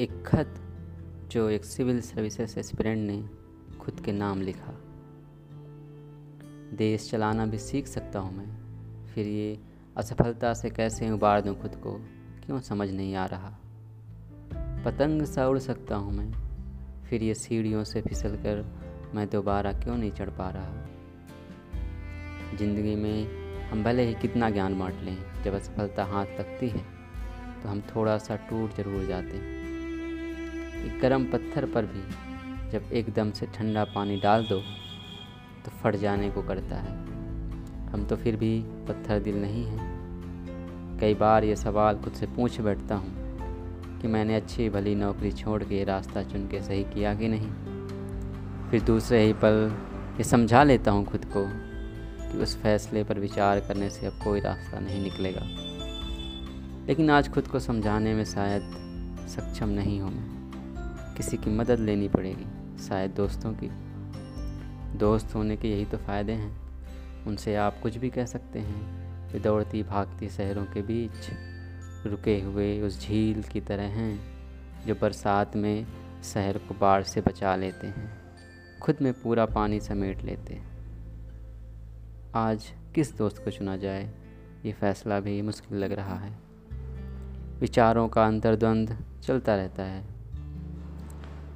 [0.00, 0.54] एक खत
[1.32, 3.16] जो एक सिविल सर्विसेज़ एस्पिरेंट ने
[3.78, 4.72] खुद के नाम लिखा।
[6.76, 8.46] देश चलाना भी सीख सकता हूँ मैं,
[9.06, 9.58] फिर ये
[9.96, 11.92] असफलता से कैसे उबार दूँ खुद को,
[12.46, 13.50] क्यों समझ नहीं आ रहा।
[14.86, 16.32] पतंग सा उड़ सकता हूँ मैं,
[17.04, 18.64] फिर ये सीढ़ियों से फिसल कर
[19.14, 20.86] मैं दोबारा क्यों नहीं चढ़ पा रहा।
[22.56, 26.84] ज़िंदगी में हम भले ही कितना ज्ञान बांट लें, जब असफलता हाथ लगती है
[27.62, 29.60] तो हम थोड़ा सा टूट ज़रूर जाते हैं।
[30.84, 32.02] एक गर्म पत्थर पर भी
[32.70, 34.60] जब एकदम से ठंडा पानी डाल दो
[35.64, 36.94] तो फट जाने को करता है।
[37.90, 38.58] हम तो फिर भी
[38.88, 44.36] पत्थर दिल नहीं हैं। कई बार ये सवाल खुद से पूछ बैठता हूँ कि मैंने
[44.36, 47.50] अच्छी भली नौकरी छोड़ के रास्ता चुन के सही किया कि नहीं।
[48.70, 49.76] फिर दूसरे ही पल
[50.18, 51.44] ये समझा लेता हूँ खुद को
[52.32, 55.46] कि उस फैसले पर विचार करने से अब कोई रास्ता नहीं निकलेगा।
[56.86, 58.62] लेकिन आज खुद को समझाने में शायद
[59.28, 60.31] सक्षम नहीं हूँ मैं।
[61.22, 63.68] किसी की मदद लेनी पड़ेगी, शायद दोस्तों की।
[64.98, 66.60] दोस्त होने के यही तो फ़ायदे हैं।
[67.24, 71.30] उनसे आप कुछ भी कह सकते हैं। दौड़ती भागती शहरों के बीच
[72.06, 74.20] रुके हुए उस झील की तरह हैं,
[74.86, 75.86] जो बरसात में
[76.24, 78.18] शहर को बाढ़ से बचा लेते हैं।
[78.82, 80.70] खुद में पूरा पानी समेट लेते हैं।
[82.34, 84.14] आज किस दोस्त को चुना जाए,
[84.66, 86.38] ये फ़ैसला भी मुश्किल लग रहा है।
[87.60, 90.11] विचारों का अंतर्द्वंद चलता रहता है।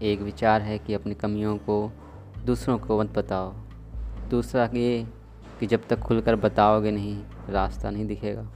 [0.02, 1.92] एक विचार है कि अपनी कमियों को,
[2.44, 3.54] दूसरों को मत बताओ।
[4.30, 5.06] दूसरा ये
[5.60, 8.50] कि जब तक खुलकर बताओगे नहीं, रास्ता नहीं दिखेगा।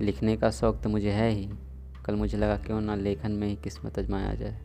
[0.00, 1.50] लिखने का शौक़ तो मुझे है ही।
[2.04, 4.60] कल मुझे लगा क्यों ना लेखन में ही किस्मत अजमाया जाए।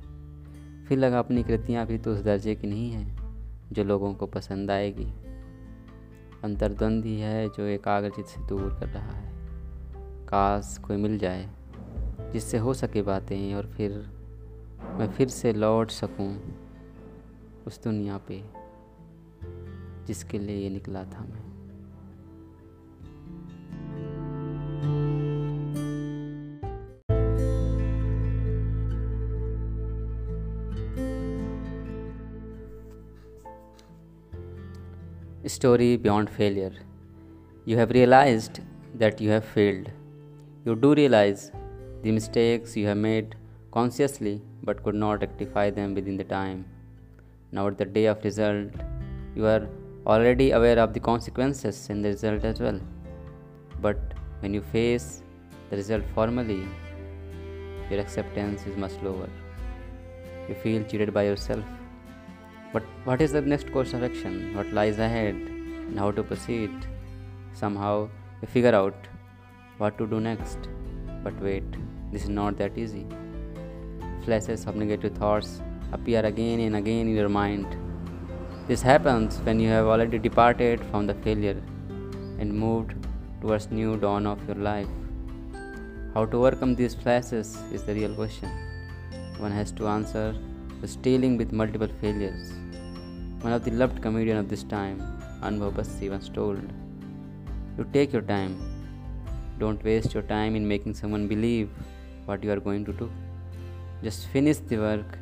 [0.88, 3.17] फिर लगा अपनी कृतियाँ भी तो उस दर्जे की नहीं हैं,
[3.72, 5.14] जो लोगों को पसंद आएगी।
[6.44, 9.34] अंतर्द्वंद ही है जो एकाग्रचित से दूर कर रहा है।
[10.26, 11.50] काश कोई मिल जाए,
[12.34, 14.23] जिससे हो सके बातें और फिर
[14.98, 16.30] मैं फिर से लौट सकूँ
[17.67, 18.44] उस दुनिया पे
[20.08, 21.54] जिसके लिए ये निकला था मैं
[35.54, 36.73] story beyond failure.
[37.65, 38.60] You have realized
[38.95, 39.89] that you have failed.
[40.65, 41.52] You do realize
[42.02, 43.36] the mistakes you have made
[43.71, 46.66] consciously but could not rectify them within the time.
[47.52, 48.72] Now, at the day of result,
[49.36, 49.68] you are
[50.08, 52.80] already aware of the consequences in the result as well.
[53.82, 54.00] But
[54.40, 55.22] when you face
[55.70, 56.68] the result formally,
[57.90, 59.30] your acceptance is much lower.
[60.48, 61.64] You feel cheated by yourself.
[62.72, 64.56] But what is the next course of action?
[64.56, 65.36] What lies ahead?
[65.36, 66.72] And how to proceed?
[67.54, 68.10] Somehow
[68.42, 68.95] you figure out
[69.78, 70.58] what to do next.
[71.24, 71.64] But wait,
[72.12, 73.06] this is not that easy.
[74.26, 75.61] Flashes of negative thoughts
[75.92, 77.67] appear again and again in your mind.
[78.67, 81.61] This happens when you have already departed from the failure
[82.39, 82.94] and moved
[83.42, 84.88] towards new dawn of your life.
[86.14, 88.50] How to overcome these flashes is the real question.
[89.39, 90.33] One has to answer
[90.82, 92.54] was dealing with multiple failures.
[93.42, 95.02] One of the loved comedian of this time,
[95.42, 96.62] Anubhav Bassi, once told,
[97.78, 98.56] "You take your time.
[99.60, 101.70] Don't waste your time in making someone believe
[102.26, 103.10] what you are going to do.
[104.03, 105.17] Just finish the work,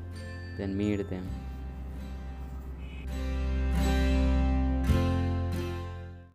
[0.57, 1.50] then meet them."